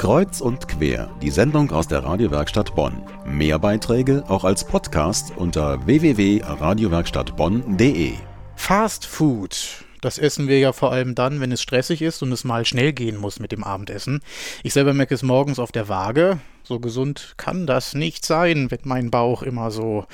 Kreuz 0.00 0.40
und 0.40 0.66
quer, 0.66 1.14
die 1.20 1.28
Sendung 1.28 1.70
aus 1.72 1.86
der 1.86 2.02
Radiowerkstatt 2.02 2.74
Bonn. 2.74 3.02
Mehr 3.26 3.58
Beiträge 3.58 4.24
auch 4.28 4.44
als 4.44 4.64
Podcast 4.64 5.34
unter 5.36 5.84
www.radiowerkstattbonn.de. 5.84 8.14
Fast 8.56 9.04
Food. 9.04 9.84
Das 10.00 10.16
essen 10.16 10.48
wir 10.48 10.58
ja 10.58 10.72
vor 10.72 10.90
allem 10.90 11.14
dann, 11.14 11.40
wenn 11.40 11.52
es 11.52 11.60
stressig 11.60 12.00
ist 12.00 12.22
und 12.22 12.32
es 12.32 12.44
mal 12.44 12.64
schnell 12.64 12.94
gehen 12.94 13.18
muss 13.18 13.40
mit 13.40 13.52
dem 13.52 13.62
Abendessen. 13.62 14.22
Ich 14.62 14.72
selber 14.72 14.94
merke 14.94 15.14
es 15.14 15.22
morgens 15.22 15.58
auf 15.58 15.70
der 15.70 15.90
Waage. 15.90 16.38
So 16.62 16.80
gesund 16.80 17.34
kann 17.36 17.66
das 17.66 17.92
nicht 17.92 18.24
sein, 18.24 18.70
wenn 18.70 18.80
mein 18.84 19.10
Bauch 19.10 19.42
immer 19.42 19.70
so 19.70 20.06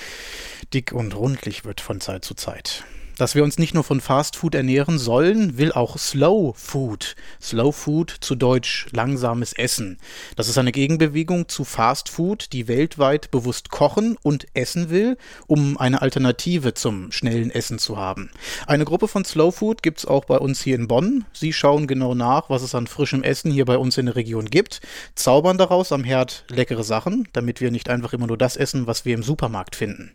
dick 0.75 0.91
und 0.91 1.15
rundlich 1.15 1.65
wird 1.65 1.81
von 1.81 2.01
Zeit 2.01 2.25
zu 2.25 2.35
Zeit. 2.35 2.83
Dass 3.17 3.35
wir 3.35 3.45
uns 3.45 3.57
nicht 3.57 3.73
nur 3.73 3.83
von 3.83 4.03
Fast 4.03 4.37
Food 4.37 4.55
ernähren 4.55 4.99
sollen, 4.99 5.57
will 5.57 5.73
auch 5.73 5.97
Slow 5.97 6.53
Food. 6.55 7.17
Slow 7.41 7.73
Food 7.73 8.15
zu 8.21 8.35
Deutsch 8.35 8.89
langsames 8.93 9.55
Essen. 9.55 9.97
Das 10.37 10.49
ist 10.49 10.59
eine 10.59 10.71
Gegenbewegung 10.71 11.49
zu 11.49 11.65
Fast 11.65 12.11
Food, 12.11 12.53
die 12.53 12.69
weltweit 12.69 13.31
bewusst 13.31 13.71
kochen 13.71 14.19
und 14.23 14.47
essen 14.53 14.91
will, 14.91 15.17
um 15.47 15.79
eine 15.79 16.03
Alternative 16.03 16.75
zum 16.75 17.11
schnellen 17.11 17.51
Essen 17.51 17.79
zu 17.79 17.97
haben. 17.97 18.31
Eine 18.67 18.85
Gruppe 18.85 19.09
von 19.09 19.25
Slow 19.25 19.51
Food 19.51 19.83
gibt 19.83 20.01
es 20.01 20.05
auch 20.05 20.27
bei 20.27 20.37
uns 20.37 20.61
hier 20.61 20.75
in 20.75 20.87
Bonn. 20.87 21.25
Sie 21.33 21.55
schauen 21.55 21.87
genau 21.87 22.15
nach, 22.15 22.51
was 22.51 22.61
es 22.61 22.75
an 22.75 22.87
frischem 22.87 23.23
Essen 23.23 23.51
hier 23.51 23.65
bei 23.65 23.79
uns 23.79 23.97
in 23.97 24.07
der 24.07 24.17
Region 24.17 24.45
gibt, 24.45 24.83
zaubern 25.15 25.57
daraus 25.57 25.91
am 25.91 26.05
Herd 26.05 26.45
leckere 26.51 26.85
Sachen, 26.85 27.27
damit 27.33 27.63
wir 27.63 27.71
nicht 27.71 27.89
einfach 27.89 28.13
immer 28.13 28.27
nur 28.27 28.37
das 28.37 28.59
essen, 28.59 28.87
was 28.87 29.07
wir 29.07 29.15
im 29.15 29.23
Supermarkt 29.23 29.75
finden. 29.75 30.13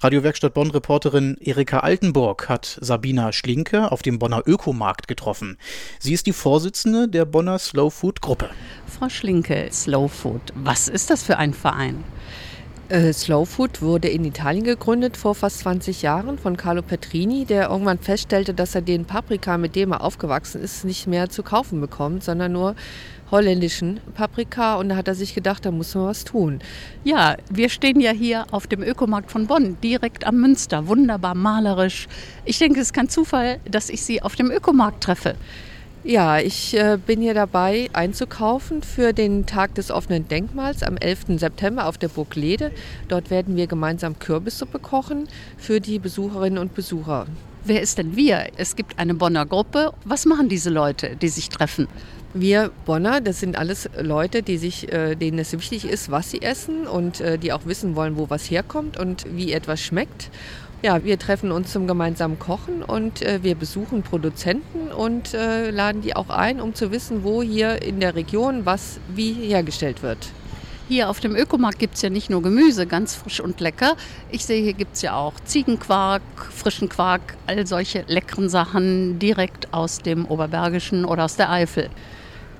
Radiowerkstatt 0.00 0.52
Bonn 0.52 0.72
Reporterin 0.72 1.36
Erika 1.40 1.78
Altenburg 1.78 2.39
hat 2.48 2.78
Sabina 2.80 3.32
Schlinke 3.32 3.92
auf 3.92 4.02
dem 4.02 4.18
Bonner 4.18 4.42
Ökomarkt 4.46 5.08
getroffen. 5.08 5.58
Sie 5.98 6.12
ist 6.12 6.26
die 6.26 6.32
Vorsitzende 6.32 7.08
der 7.08 7.24
Bonner 7.24 7.58
Slow 7.58 7.90
Food 7.90 8.20
Gruppe. 8.20 8.50
Frau 8.86 9.08
Schlinke, 9.08 9.68
Slow 9.72 10.08
Food, 10.08 10.40
was 10.54 10.88
ist 10.88 11.10
das 11.10 11.22
für 11.22 11.36
ein 11.36 11.54
Verein? 11.54 12.04
Äh, 12.90 13.12
Slow 13.12 13.46
Food 13.46 13.82
wurde 13.82 14.08
in 14.08 14.24
Italien 14.24 14.64
gegründet 14.64 15.16
vor 15.16 15.36
fast 15.36 15.60
20 15.60 16.02
Jahren 16.02 16.38
von 16.38 16.56
Carlo 16.56 16.82
Petrini, 16.82 17.44
der 17.44 17.70
irgendwann 17.70 18.00
feststellte, 18.00 18.52
dass 18.52 18.74
er 18.74 18.82
den 18.82 19.04
Paprika, 19.04 19.58
mit 19.58 19.76
dem 19.76 19.92
er 19.92 20.02
aufgewachsen 20.02 20.60
ist, 20.60 20.84
nicht 20.84 21.06
mehr 21.06 21.30
zu 21.30 21.44
kaufen 21.44 21.80
bekommt, 21.80 22.24
sondern 22.24 22.50
nur 22.50 22.74
holländischen 23.30 24.00
Paprika 24.14 24.74
und 24.74 24.88
da 24.88 24.96
hat 24.96 25.06
er 25.06 25.14
sich 25.14 25.36
gedacht, 25.36 25.64
da 25.64 25.70
muss 25.70 25.94
man 25.94 26.06
was 26.06 26.24
tun. 26.24 26.58
Ja, 27.04 27.36
wir 27.48 27.68
stehen 27.68 28.00
ja 28.00 28.10
hier 28.10 28.46
auf 28.50 28.66
dem 28.66 28.82
Ökomarkt 28.82 29.30
von 29.30 29.46
Bonn, 29.46 29.76
direkt 29.84 30.26
am 30.26 30.40
Münster, 30.40 30.88
wunderbar 30.88 31.36
malerisch. 31.36 32.08
Ich 32.44 32.58
denke, 32.58 32.80
es 32.80 32.88
ist 32.88 32.92
kein 32.92 33.08
Zufall, 33.08 33.60
dass 33.70 33.88
ich 33.88 34.02
Sie 34.02 34.20
auf 34.20 34.34
dem 34.34 34.50
Ökomarkt 34.50 35.04
treffe. 35.04 35.36
Ja, 36.02 36.38
ich 36.38 36.74
äh, 36.74 36.96
bin 36.96 37.20
hier 37.20 37.34
dabei 37.34 37.90
einzukaufen 37.92 38.82
für 38.82 39.12
den 39.12 39.44
Tag 39.44 39.74
des 39.74 39.90
offenen 39.90 40.26
Denkmals 40.26 40.82
am 40.82 40.96
11. 40.96 41.38
September 41.38 41.86
auf 41.86 41.98
der 41.98 42.08
Burg 42.08 42.36
Lede. 42.36 42.72
Dort 43.08 43.28
werden 43.28 43.54
wir 43.54 43.66
gemeinsam 43.66 44.18
Kürbissuppe 44.18 44.78
kochen 44.78 45.28
für 45.58 45.78
die 45.78 45.98
Besucherinnen 45.98 46.58
und 46.58 46.74
Besucher. 46.74 47.26
Wer 47.64 47.82
ist 47.82 47.98
denn 47.98 48.16
wir? 48.16 48.46
Es 48.56 48.76
gibt 48.76 48.98
eine 48.98 49.12
Bonner 49.12 49.44
Gruppe. 49.44 49.92
Was 50.06 50.24
machen 50.24 50.48
diese 50.48 50.70
Leute, 50.70 51.16
die 51.16 51.28
sich 51.28 51.50
treffen? 51.50 51.86
Wir 52.32 52.70
Bonner, 52.86 53.20
das 53.20 53.40
sind 53.40 53.58
alles 53.58 53.90
Leute, 54.00 54.42
die 54.42 54.56
sich, 54.56 54.90
äh, 54.90 55.16
denen 55.16 55.38
es 55.38 55.52
wichtig 55.52 55.84
ist, 55.84 56.10
was 56.10 56.30
sie 56.30 56.40
essen 56.40 56.86
und 56.86 57.20
äh, 57.20 57.36
die 57.36 57.52
auch 57.52 57.66
wissen 57.66 57.94
wollen, 57.94 58.16
wo 58.16 58.30
was 58.30 58.50
herkommt 58.50 58.96
und 58.98 59.26
wie 59.36 59.52
etwas 59.52 59.80
schmeckt. 59.82 60.30
Ja, 60.82 61.04
wir 61.04 61.18
treffen 61.18 61.52
uns 61.52 61.72
zum 61.72 61.86
gemeinsamen 61.86 62.38
Kochen 62.38 62.82
und 62.82 63.20
äh, 63.20 63.40
wir 63.42 63.54
besuchen 63.54 64.02
Produzenten 64.02 64.90
und 64.90 65.34
äh, 65.34 65.70
laden 65.70 66.00
die 66.00 66.16
auch 66.16 66.30
ein, 66.30 66.58
um 66.58 66.74
zu 66.74 66.90
wissen, 66.90 67.22
wo 67.22 67.42
hier 67.42 67.82
in 67.82 68.00
der 68.00 68.14
Region 68.14 68.64
was 68.64 68.98
wie 69.14 69.34
hergestellt 69.34 70.02
wird. 70.02 70.30
Hier 70.88 71.10
auf 71.10 71.20
dem 71.20 71.36
Ökomarkt 71.36 71.78
gibt 71.78 71.96
es 71.96 72.02
ja 72.02 72.08
nicht 72.08 72.30
nur 72.30 72.42
Gemüse, 72.42 72.86
ganz 72.86 73.14
frisch 73.14 73.40
und 73.40 73.60
lecker. 73.60 73.94
Ich 74.30 74.46
sehe, 74.46 74.62
hier 74.62 74.72
gibt 74.72 74.96
es 74.96 75.02
ja 75.02 75.16
auch 75.16 75.34
Ziegenquark, 75.44 76.22
frischen 76.50 76.88
Quark, 76.88 77.36
all 77.46 77.66
solche 77.66 78.04
leckeren 78.08 78.48
Sachen 78.48 79.18
direkt 79.18 79.74
aus 79.74 79.98
dem 79.98 80.24
Oberbergischen 80.24 81.04
oder 81.04 81.26
aus 81.26 81.36
der 81.36 81.50
Eifel. 81.50 81.90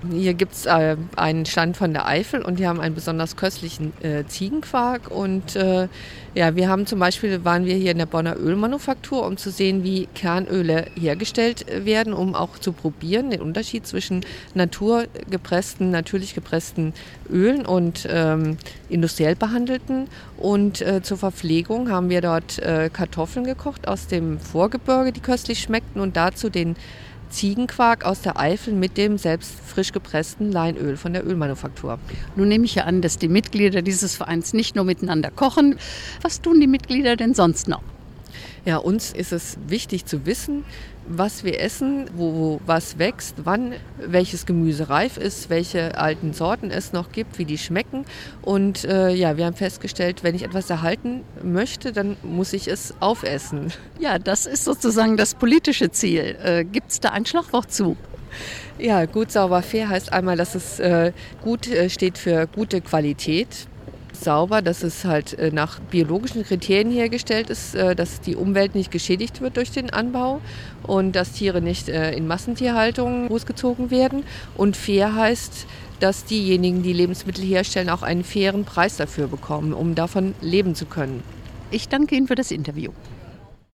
Hier 0.09 0.33
gibt 0.33 0.53
es 0.55 0.67
äh, 0.67 0.97
einen 1.17 1.45
Stand 1.45 1.77
von 1.77 1.93
der 1.93 2.07
Eifel 2.07 2.43
und 2.43 2.59
die 2.59 2.67
haben 2.67 2.81
einen 2.81 2.95
besonders 2.95 3.37
köstlichen 3.37 3.93
äh, 4.03 4.25
Ziegenquark. 4.27 5.11
Und 5.11 5.57
äh, 5.57 5.89
ja, 6.35 6.57
wir 6.57 6.69
haben 6.69 6.87
zum 6.87 6.99
Beispiel, 6.99 7.45
waren 7.45 7.67
wir 7.67 7.75
hier 7.75 7.93
in 7.93 7.99
der 7.99 8.07
Bonner 8.07 8.37
Ölmanufaktur, 8.37 9.27
um 9.27 9.37
zu 9.37 9.51
sehen, 9.51 9.85
wie 9.85 10.07
Kernöle 10.15 10.87
hergestellt 10.95 11.67
werden, 11.85 12.15
um 12.15 12.35
auch 12.35 12.59
zu 12.59 12.73
probieren, 12.73 13.31
den 13.31 13.43
Unterschied 13.43 13.87
zwischen 13.87 14.25
naturgepressten, 14.55 15.91
natürlich 15.91 16.35
gepressten 16.35 16.95
Ölen 17.29 17.67
und 17.67 18.09
ähm, 18.11 18.57
industriell 18.89 19.37
behandelten. 19.37 20.09
Und 20.39 20.81
äh, 20.81 21.03
zur 21.03 21.19
Verpflegung 21.19 21.91
haben 21.91 22.09
wir 22.09 22.23
dort 22.23 22.59
äh, 22.61 22.89
Kartoffeln 22.91 23.45
gekocht 23.45 23.87
aus 23.87 24.07
dem 24.07 24.39
Vorgebirge, 24.39 25.13
die 25.13 25.21
köstlich 25.21 25.61
schmeckten 25.61 26.01
und 26.01 26.17
dazu 26.17 26.49
den 26.49 26.77
Ziegenquark 27.31 28.05
aus 28.05 28.21
der 28.21 28.39
Eifel 28.39 28.75
mit 28.75 28.97
dem 28.97 29.19
selbst 29.19 29.53
frisch 29.67 29.93
gepressten 29.93 30.53
Leinöl 30.53 30.97
von 30.97 31.13
der 31.13 31.27
Ölmanufaktur. 31.27 31.99
Nun 32.37 32.49
nehme 32.49 32.65
ich 32.65 32.75
ja 32.75 32.85
an, 32.85 33.01
dass 33.01 33.19
die 33.19 33.29
Mitglieder 33.29 33.83
dieses 33.83 34.15
Vereins 34.15 34.53
nicht 34.53 34.77
nur 34.77 34.85
miteinander 34.85 35.31
kochen. 35.31 35.79
Was 36.23 36.43
tun 36.43 36.61
die 36.61 36.67
Mitglieder 36.67 37.17
denn 37.17 37.35
sonst 37.35 37.69
noch? 37.69 37.83
Ja, 38.65 38.77
uns 38.77 39.13
ist 39.13 39.33
es 39.33 39.57
wichtig 39.67 40.07
zu 40.07 40.27
wissen, 40.27 40.65
was 41.07 41.45
wir 41.45 41.61
essen, 41.61 42.07
wo, 42.15 42.35
wo, 42.35 42.61
was 42.67 42.99
wächst, 42.99 43.35
wann 43.45 43.75
welches 43.99 44.47
Gemüse 44.47 44.89
reif 44.89 45.17
ist, 45.17 45.51
welche 45.51 45.99
alten 45.99 46.33
Sorten 46.33 46.71
es 46.71 46.93
noch 46.93 47.11
gibt, 47.11 47.39
wie 47.39 47.45
die 47.45 47.59
schmecken. 47.59 48.05
Und 48.43 48.85
äh, 48.85 49.11
ja, 49.11 49.37
wir 49.37 49.47
haben 49.47 49.57
festgestellt, 49.57 50.23
wenn 50.23 50.35
ich 50.35 50.45
etwas 50.45 50.71
erhalten 50.71 51.23
möchte, 51.43 51.93
dann 51.93 52.17
muss 52.23 52.53
ich 52.53 52.69
es 52.69 52.95
aufessen. 53.01 53.73
Ja, 53.99 54.19
das 54.19 54.47
ist 54.47 54.65
sozusagen 54.65 55.19
das 55.19 55.35
politische 55.35 55.91
Ziel. 55.91 56.37
Äh, 56.43 56.65
gibt 56.65 56.91
es 56.91 57.01
da 57.01 57.11
ein 57.11 57.27
Schlagwort 57.27 57.71
zu? 57.71 57.99
Ja, 58.79 59.05
gut, 59.05 59.31
sauber, 59.31 59.61
fair 59.61 59.91
heißt 59.91 60.13
einmal, 60.13 60.39
dass 60.39 60.55
es 60.55 60.81
äh, 60.81 61.13
gut 61.43 61.67
äh, 61.69 61.91
steht 61.91 62.17
für 62.17 62.47
gute 62.47 62.81
Qualität 62.81 63.67
sauber, 64.13 64.63
dass 64.63 64.83
es 64.83 65.05
halt 65.05 65.39
äh, 65.39 65.51
nach 65.51 65.81
biologischen 65.81 66.45
Kriterien 66.45 66.91
hergestellt 66.91 67.51
ist, 67.51 67.75
äh, 67.75 67.95
dass 67.95 68.21
die 68.21 68.37
Umwelt 68.37 68.75
nicht 68.75 68.91
geschädigt 68.91 69.41
wird 69.41 69.57
durch 69.57 69.71
den 69.71 69.91
Anbau 69.91 70.41
und 70.83 71.13
dass 71.17 71.33
Tiere 71.33 71.61
nicht 71.61 71.89
äh, 71.89 72.13
in 72.13 72.27
Massentierhaltung 72.27 73.29
großgezogen 73.29 73.91
werden. 73.91 74.25
Und 74.57 74.77
fair 74.77 75.15
heißt, 75.15 75.67
dass 76.01 76.25
diejenigen, 76.25 76.83
die 76.83 76.93
Lebensmittel 76.93 77.45
herstellen, 77.45 77.91
auch 77.91 78.03
einen 78.03 78.25
fairen 78.25 78.65
Preis 78.65 78.97
dafür 78.97 79.29
bekommen, 79.29 79.73
um 79.73 79.95
davon 79.95 80.35
leben 80.41 80.75
zu 80.75 80.87
können. 80.87 81.23
Ich 81.71 81.89
danke 81.89 82.17
Ihnen 82.17 82.27
für 82.27 82.35
das 82.35 82.51
Interview. 82.51 82.91